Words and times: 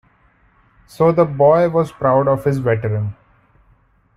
So 0.87 1.11
the 1.11 1.25
boy 1.25 1.69
was 1.69 1.91
proud 1.91 2.27
of 2.27 2.43
his 2.45 2.57
veteran. 2.57 3.15